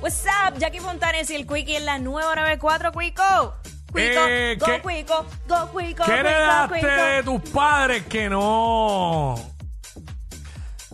[0.00, 3.54] What's up, Jackie Fontanes y el Quickie en la nueva 94, Quico.
[3.86, 6.86] Quico, Eh, go ¿qué- Quico, go Quico, ¿Qué Quico, heredaste Quico.
[6.92, 9.34] de tus padres que no.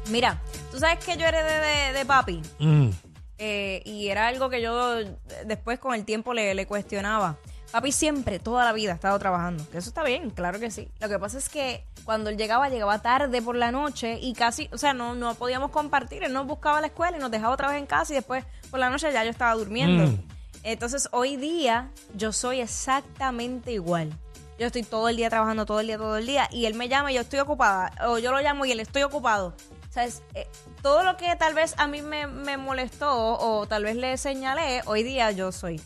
[0.09, 0.39] Mira,
[0.71, 2.89] tú sabes que yo heredé de, de papi Mm.
[3.37, 7.37] eh, y era algo que yo eh, después con el tiempo le, le cuestionaba.
[7.75, 9.69] Papi siempre, toda la vida, ha estado trabajando.
[9.69, 10.87] Que eso está bien, claro que sí.
[11.01, 14.69] Lo que pasa es que cuando él llegaba, llegaba tarde por la noche y casi,
[14.71, 16.23] o sea, no, no podíamos compartir.
[16.23, 18.45] Él nos buscaba a la escuela y nos dejaba otra vez en casa y después
[18.71, 20.05] por la noche ya yo estaba durmiendo.
[20.05, 20.23] Mm.
[20.63, 24.09] Entonces, hoy día yo soy exactamente igual.
[24.57, 26.87] Yo estoy todo el día trabajando, todo el día, todo el día, y él me
[26.87, 29.53] llama y yo estoy ocupada, o yo lo llamo y él estoy ocupado.
[29.89, 30.47] O sea, es, eh,
[30.81, 34.81] todo lo que tal vez a mí me, me molestó o tal vez le señalé,
[34.85, 35.81] hoy día yo soy.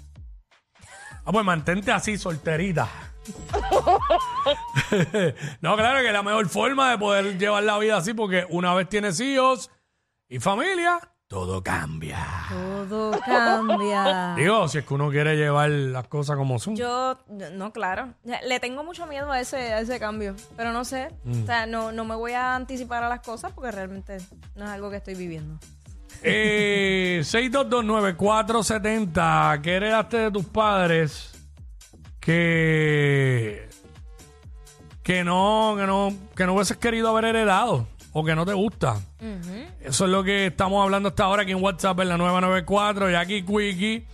[1.30, 2.89] Ah, pues mantente así, solterita.
[5.61, 8.89] no, claro que la mejor forma de poder llevar la vida así, porque una vez
[8.89, 9.69] tienes hijos
[10.27, 12.25] y familia, todo cambia.
[12.50, 14.33] Todo cambia.
[14.38, 16.75] Digo, si es que uno quiere llevar las cosas como son.
[16.75, 18.16] Yo, no, claro.
[18.23, 21.11] Le tengo mucho miedo a ese, a ese cambio, pero no sé.
[21.30, 24.17] O sea, no, no me voy a anticipar a las cosas porque realmente
[24.55, 25.59] no es algo que estoy viviendo.
[26.23, 31.31] Eh, 6229470, ¿qué heredaste de tus padres
[32.19, 33.69] que
[35.03, 38.97] que no, que no, que no hubieses querido haber heredado o que no te gusta?
[39.81, 43.16] Eso es lo que estamos hablando hasta ahora aquí en WhatsApp en la 994 y
[43.16, 44.05] aquí Quickie.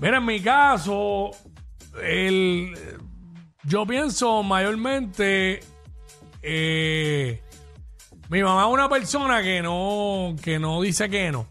[0.00, 1.30] Mira, en mi caso,
[2.02, 2.72] el,
[3.64, 5.60] yo pienso mayormente
[6.42, 7.42] eh,
[8.32, 11.46] mi mamá es una persona que no, que no dice que no.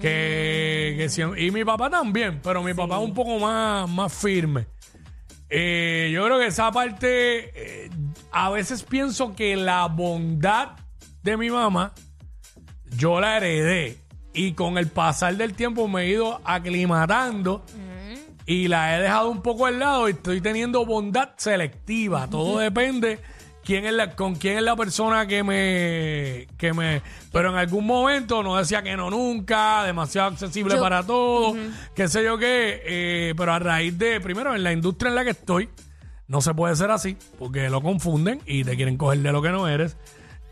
[0.00, 4.12] Que, que siem- y mi papá también, pero mi papá es un poco más, más
[4.12, 4.66] firme.
[5.48, 7.90] Eh, yo creo que esa parte, eh,
[8.32, 10.70] a veces pienso que la bondad
[11.22, 11.92] de mi mamá,
[12.96, 13.98] yo la heredé.
[14.34, 17.62] Y con el pasar del tiempo me he ido aclimatando
[18.46, 22.26] y la he dejado un poco al lado y estoy teniendo bondad selectiva.
[22.28, 23.20] Todo depende
[23.64, 27.02] quién es la, con quién es la persona que me, que me...
[27.32, 31.56] Pero en algún momento no decía que no nunca, demasiado accesible Yo- para todos,
[31.94, 32.82] qué sé yo qué.
[32.84, 35.68] eh, pero a raíz de, primero, en la industria en la que estoy,
[36.28, 39.50] no se puede ser así, porque lo confunden y te quieren coger de lo que
[39.50, 39.96] no eres.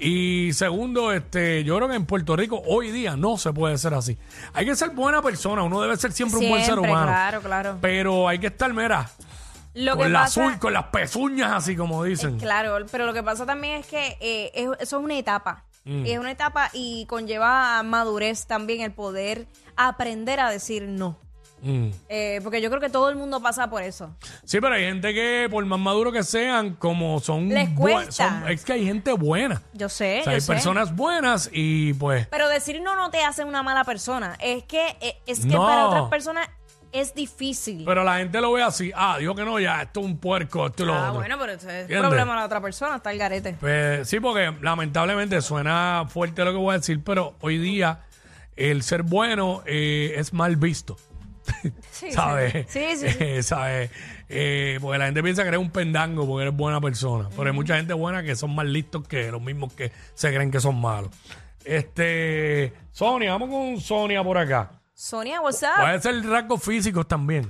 [0.03, 3.93] Y segundo, este, yo creo que en Puerto Rico hoy día no se puede ser
[3.93, 4.17] así.
[4.55, 7.07] Hay que ser buena persona, uno debe ser siempre, un buen ser Siempre, humano.
[7.09, 7.79] claro, claro.
[7.83, 9.11] Pero hay que estar, mira,
[9.75, 12.39] Lo con que la pasa, azul, con las pezuñas así como dicen.
[12.39, 15.65] Claro, pero lo que pasa también es que eh, es- eso es una etapa.
[15.85, 16.05] Mm.
[16.07, 21.19] Es una etapa y conlleva madurez también el poder aprender a decir no.
[21.63, 21.89] Mm.
[22.09, 24.15] Eh, porque yo creo que todo el mundo pasa por eso.
[24.45, 28.13] Sí, pero hay gente que, por más maduro que sean, como son, Les cuesta.
[28.41, 29.61] son- Es que hay gente buena.
[29.75, 30.53] Yo sé, O sea, yo hay sé.
[30.53, 32.27] personas buenas y pues.
[32.29, 34.37] Pero decir no no te hace una mala persona.
[34.41, 35.67] Es que, eh, es que No.
[35.67, 36.49] para otras personas
[36.93, 37.85] es difícil.
[37.85, 38.93] Pero la gente lo ve así.
[38.95, 41.21] Ah, dijo que no, ya, esto es un puerco, esto lo ah, otro.
[41.21, 42.09] bueno, pero ese es ¿Entiendes?
[42.09, 43.57] problema de la otra persona, está el garete.
[43.61, 48.01] Pues, sí, porque lamentablemente suena fuerte lo que voy a decir, pero hoy día
[48.57, 50.97] el ser bueno eh, es mal visto.
[51.91, 52.67] Sí, ¿Sabes?
[52.69, 53.17] Sí, sí, sí.
[53.21, 53.91] Eh, ¿Sabes?
[54.29, 57.29] Eh, porque la gente piensa que eres un pendango porque eres buena persona.
[57.31, 60.51] Pero hay mucha gente buena que son más listos que los mismos que se creen
[60.51, 61.11] que son malos.
[61.65, 64.80] Este, Sonia, vamos con Sonia por acá.
[65.01, 65.81] Sonia, what's up?
[65.81, 67.45] Puede ser rasgos físicos también.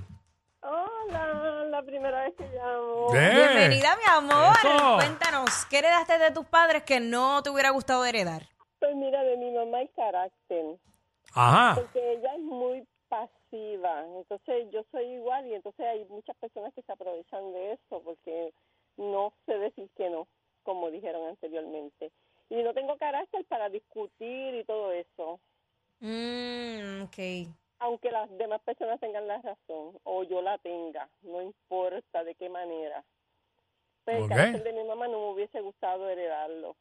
[0.63, 3.13] Hola, la primera vez que llamo.
[3.13, 4.55] Eh, Bienvenida, mi amor.
[4.57, 4.95] Eso.
[4.95, 8.43] Cuéntanos, ¿qué heredaste de tus padres que no te hubiera gustado heredar?
[8.79, 10.79] Pues mira, de mi mamá el carácter,
[11.35, 11.75] Ajá.
[11.75, 16.83] porque ella es muy pasiva, entonces yo soy igual y entonces hay muchas personas que
[16.83, 18.55] se aprovechan de eso porque
[18.97, 20.29] no sé decir que no,
[20.63, 22.13] como dijeron anteriormente.
[22.49, 25.41] Y no tengo carácter para discutir y todo eso,
[26.01, 27.49] Mmm, ok.
[27.81, 32.49] aunque las demás personas tengan la razón o yo la tenga, no importa de qué
[32.49, 33.05] manera.
[34.05, 34.31] Pero Ok.
[34.31, 36.77] el carácter de mi mamá no me hubiese gustado heredarlo.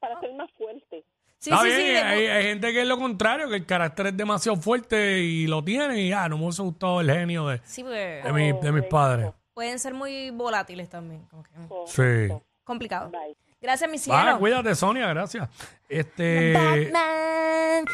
[0.00, 1.04] Para ser más fuerte.
[1.38, 1.96] Sí, Está sí, bien, sí.
[1.96, 5.62] hay, hay gente que es lo contrario, que el carácter es demasiado fuerte y lo
[5.62, 8.52] tiene y ya, no me hubiese gustado el genio de, sí, porque- de, mi- de
[8.52, 8.88] mis Correcto.
[8.90, 9.30] padres.
[9.54, 11.24] pueden ser muy volátiles también.
[11.26, 12.34] como que, mm, Sí.
[12.64, 13.10] complicado.
[13.10, 13.36] Bye.
[13.62, 14.38] Gracias, mi cielo.
[14.38, 15.48] cuídate, Sonia, gracias.
[15.88, 16.52] Este.
[16.52, 17.84] Batman.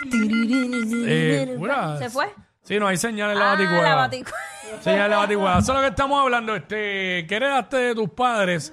[1.07, 2.33] eh, mira, ¿Se fue?
[2.63, 3.83] Sí, no hay señales en la Ah, baticueva.
[3.83, 4.33] la baticu-
[4.81, 5.59] Señales en la baticueva.
[5.59, 6.55] Eso es lo que estamos hablando.
[6.57, 8.73] Este, ¿Qué heredaste de tus padres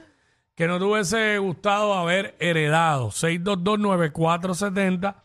[0.56, 3.09] que no te hubiese gustado haber heredado?
[3.12, 5.15] 6229470.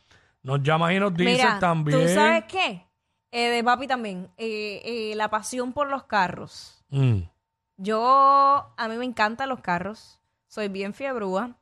[0.42, 2.00] Nos llamas y nos dices Mira, también.
[2.00, 2.86] ¿tú sabes qué?
[3.32, 4.28] Eh, de papi también.
[4.38, 6.82] Eh, eh, la pasión por los carros.
[6.90, 7.18] Mm.
[7.76, 10.20] Yo, a mí me encantan los carros.
[10.48, 11.56] Soy bien fiebrúa.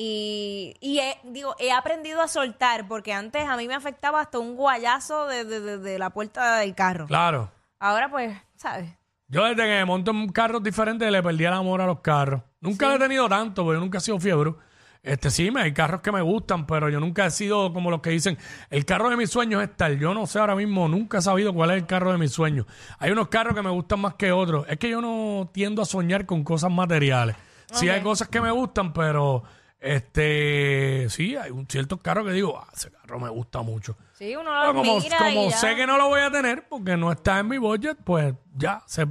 [0.00, 4.38] Y, y he, digo, he aprendido a soltar porque antes a mí me afectaba hasta
[4.38, 7.06] un guayazo de, de- de- de la puerta del carro.
[7.06, 7.50] Claro.
[7.80, 8.88] Ahora pues, ¿sabes?
[9.26, 12.42] Yo desde que me monto en carros diferentes le perdí el amor a los carros.
[12.60, 14.54] Nunca he tenido tanto, porque yo nunca he sido fiebre.
[15.02, 18.00] Este sí, me hay carros que me gustan, pero yo nunca he sido como los
[18.00, 18.38] que dicen,
[18.70, 19.98] el carro de mis sueños es tal.
[19.98, 22.66] Yo no sé ahora mismo, nunca he sabido cuál es el carro de mis sueños.
[23.00, 24.64] Hay unos carros que me gustan más que otros.
[24.68, 27.34] Es que yo no tiendo a soñar con cosas materiales.
[27.72, 29.42] Sí hay cosas que me gustan, pero
[29.80, 33.96] este sí, hay un ciertos carros que digo, ah, ese carro me gusta mucho.
[34.14, 35.56] Sí, uno Pero lo como, mira como y ya.
[35.56, 38.82] sé que no lo voy a tener porque no está en mi budget, pues ya
[38.86, 39.06] se,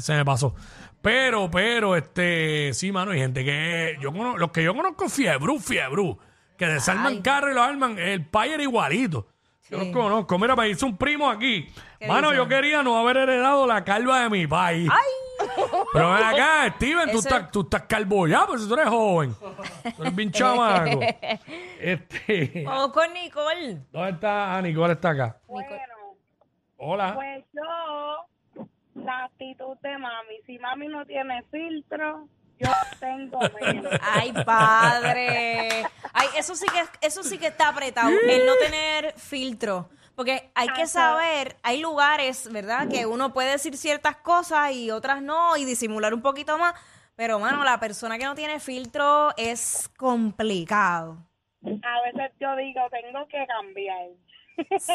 [0.00, 0.54] se me pasó.
[1.00, 5.58] Pero, pero, este, sí, mano, hay gente que yo conozco, los que yo conozco fiebru,
[5.58, 6.16] fiebru,
[6.56, 9.26] que desarman carro y lo arman, el payer igualito.
[9.68, 10.38] Yo los conozco.
[10.38, 11.66] Mira, me dice un primo aquí.
[11.98, 12.36] ¿Qué Mano, dice?
[12.36, 14.88] yo quería no haber heredado la calva de mi país.
[15.92, 19.34] Pero ven acá, Steven, tú estás, tú estás calvo ya, pues tú eres joven.
[19.96, 21.00] Tú eres bien chamaco.
[21.80, 23.78] Este, Vamos con Nicole.
[23.90, 24.56] ¿dónde está?
[24.56, 25.36] Ah, Nicole está acá.
[25.48, 25.68] Bueno,
[26.76, 27.14] Hola.
[27.14, 28.64] pues yo,
[29.02, 32.28] la actitud de mami, si mami no tiene filtro,
[32.58, 32.70] yo
[33.00, 33.92] tengo menos.
[34.00, 35.86] Ay, padre.
[36.12, 39.88] Ay, eso sí que eso sí que está apretado, el no tener filtro.
[40.14, 42.86] Porque hay que saber, hay lugares, ¿verdad?
[42.88, 46.74] Que uno puede decir ciertas cosas y otras no, y disimular un poquito más.
[47.16, 51.18] Pero, mano, la persona que no tiene filtro es complicado.
[51.64, 54.08] A veces yo digo, tengo que cambiar.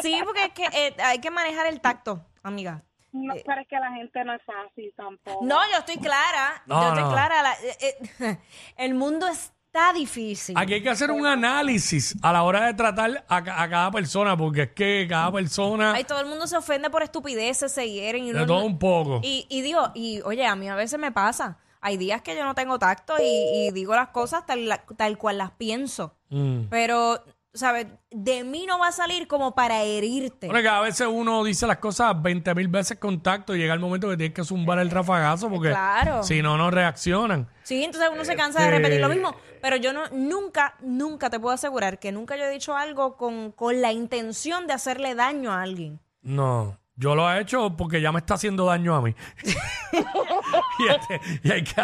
[0.02, 2.82] Sí, porque es que, eh, hay que manejar el tacto, amiga.
[3.12, 5.44] No, pero es que la gente no es fácil tampoco.
[5.44, 6.62] No, yo estoy clara.
[6.66, 7.10] No, yo estoy no.
[7.12, 7.42] clara.
[7.42, 8.38] la- eh, eh,
[8.76, 10.56] el mundo está difícil.
[10.58, 13.90] Aquí hay que hacer un análisis a la hora de tratar a, ca- a cada
[13.90, 17.90] persona, porque es que cada persona Ay, todo el mundo se ofende por estupideces, se
[17.90, 19.20] hieren y de uno todo un poco.
[19.22, 21.58] Y, y digo, y oye, a mí a veces me pasa.
[21.80, 25.38] Hay días que yo no tengo tacto y, y digo las cosas tal, tal cual
[25.38, 26.16] las pienso.
[26.28, 26.62] Mm.
[26.68, 27.22] Pero,
[27.58, 27.86] ¿sabes?
[28.10, 30.46] De mí no va a salir como para herirte.
[30.46, 33.74] Bueno, que a veces uno dice las cosas 20 mil veces con tacto y llega
[33.74, 36.22] el momento que tienes que zumbar el rafagazo porque Claro.
[36.22, 37.48] si no, no reaccionan.
[37.64, 39.34] Sí, entonces uno se cansa de repetir lo mismo.
[39.60, 43.52] Pero yo no, nunca, nunca te puedo asegurar que nunca yo he dicho algo con,
[43.52, 46.00] con la intención de hacerle daño a alguien.
[46.22, 49.14] No, yo lo he hecho porque ya me está haciendo daño a mí.
[50.78, 51.74] y, este- y hay que,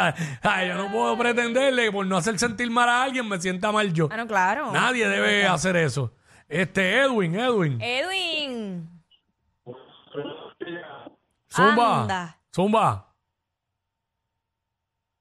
[0.42, 3.72] ay, yo no puedo pretenderle que por no hacer sentir mal a alguien me sienta
[3.72, 4.08] mal yo.
[4.10, 4.72] Ah, no, claro.
[4.72, 6.12] Nadie debe hacer eso.
[6.48, 7.80] Este, Edwin, Edwin.
[7.80, 8.88] Edwin.
[11.48, 12.02] Zumba.
[12.02, 12.38] anda.
[12.54, 13.13] Zumba.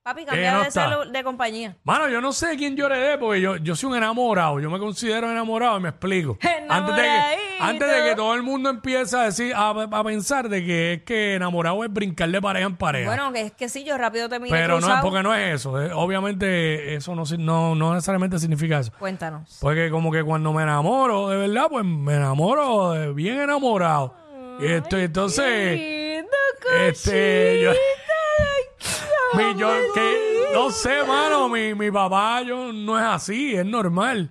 [0.04, 0.90] Papi, Eh, cambia no de, está.
[0.90, 1.78] celu- de compañía.
[1.86, 4.60] Mano, yo no sé quién yo heredé porque yo, yo soy un enamorado.
[4.60, 6.38] Yo me considero enamorado y me explico.
[6.68, 7.64] Antes de, que, Enamoradito.
[7.64, 11.04] antes de que todo el mundo empiece a decir, a, a pensar de que es
[11.04, 13.08] que enamorado es brincar de pareja en pareja.
[13.08, 15.04] Bueno, que es que sí, yo rápido te miré Pero no es cruzado.
[15.10, 15.82] porque no es eso.
[15.82, 18.92] eh, Obviamente eso no, si- no, no necesariamente significa eso.
[19.00, 19.58] Cuéntanos.
[19.62, 24.14] Porque como que cuando me enamoro, de verdad, pues me enamoro de bien enamorado.
[24.60, 26.26] Y esto, entonces,
[26.88, 27.72] este, yo,
[29.36, 34.30] mi, yo, que, no sé, mano, mi, mi papá yo no es así, es normal.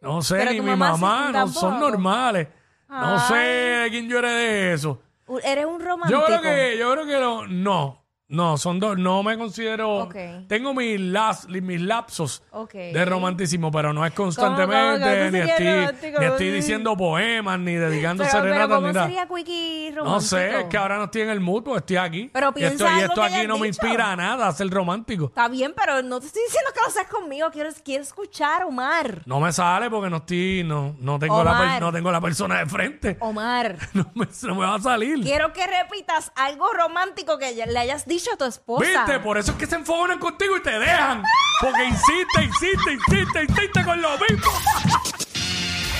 [0.00, 2.48] No sé, Pero ni tu mi mamá mamá sí, no son normales.
[2.88, 5.00] No sé de quién yo heredé eso.
[5.26, 6.20] U- Eres un romántico.
[6.20, 8.03] Yo creo que, yo creo que no, no,
[8.34, 10.08] no, son dos, no me considero,
[10.48, 15.26] tengo mis, las, mis lapsos de romanticismo, pero no es cómo, constantemente, cómo?
[15.26, 16.20] ¿Tú ni estoy, romántico?
[16.20, 19.06] ni estoy diciendo poemas, ni dedicando Pero, pero serenatas, ¿cómo ni nada.
[19.06, 20.14] sería Quickie romántico?
[20.14, 22.30] No sé, es que ahora no estoy en el mood, porque estoy aquí.
[22.32, 24.68] Pero y esto, y algo esto que aquí no me inspira a nada a ser
[24.70, 25.26] romántico.
[25.26, 27.50] Está bien, pero no te estoy diciendo que lo seas conmigo.
[27.52, 29.22] Quiero, quiero escuchar, Omar.
[29.26, 32.66] No me sale porque no estoy, no, no tengo la no tengo la persona de
[32.66, 33.16] frente.
[33.20, 33.76] Omar.
[33.94, 35.20] No me, no me va a salir.
[35.20, 38.84] Quiero que repitas algo romántico que le hayas dicho a tu esposa.
[38.84, 39.20] ¿Viste?
[39.20, 41.22] Por eso es que se enfogan contigo y te dejan.
[41.60, 44.52] Porque insiste, insiste, insiste, insiste con lo mismo.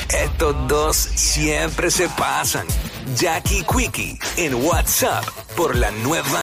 [0.09, 2.67] Estos dos siempre se pasan.
[3.17, 5.25] Jackie Quickie en WhatsApp
[5.57, 6.29] por la nueva